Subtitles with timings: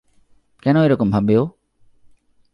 [0.63, 1.45] কেন এরকম ভাববে ও?